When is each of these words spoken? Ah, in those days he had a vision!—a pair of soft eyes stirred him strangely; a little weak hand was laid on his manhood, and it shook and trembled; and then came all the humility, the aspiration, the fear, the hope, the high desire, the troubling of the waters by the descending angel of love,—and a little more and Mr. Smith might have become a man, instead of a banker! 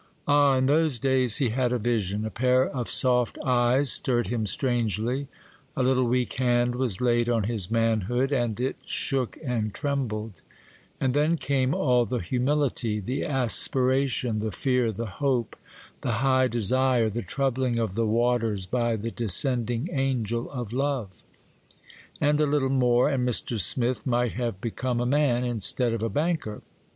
Ah, 0.27 0.57
in 0.57 0.65
those 0.65 0.97
days 0.97 1.37
he 1.37 1.49
had 1.49 1.71
a 1.71 1.77
vision!—a 1.77 2.31
pair 2.31 2.65
of 2.67 2.89
soft 2.89 3.37
eyes 3.45 3.91
stirred 3.91 4.29
him 4.29 4.47
strangely; 4.47 5.27
a 5.77 5.83
little 5.83 6.05
weak 6.05 6.33
hand 6.39 6.73
was 6.73 6.99
laid 7.01 7.29
on 7.29 7.43
his 7.43 7.69
manhood, 7.69 8.31
and 8.31 8.59
it 8.59 8.77
shook 8.83 9.37
and 9.45 9.75
trembled; 9.75 10.41
and 10.99 11.13
then 11.13 11.37
came 11.37 11.75
all 11.75 12.07
the 12.07 12.17
humility, 12.17 12.99
the 12.99 13.23
aspiration, 13.23 14.39
the 14.39 14.51
fear, 14.51 14.91
the 14.91 15.05
hope, 15.21 15.55
the 16.01 16.13
high 16.25 16.47
desire, 16.47 17.07
the 17.07 17.21
troubling 17.21 17.77
of 17.77 17.93
the 17.93 18.07
waters 18.07 18.65
by 18.65 18.95
the 18.95 19.11
descending 19.11 19.87
angel 19.93 20.49
of 20.49 20.73
love,—and 20.73 22.41
a 22.41 22.47
little 22.47 22.69
more 22.69 23.07
and 23.07 23.29
Mr. 23.29 23.61
Smith 23.61 24.07
might 24.07 24.33
have 24.33 24.59
become 24.59 24.99
a 24.99 25.05
man, 25.05 25.43
instead 25.43 25.93
of 25.93 26.01
a 26.01 26.09
banker! 26.09 26.63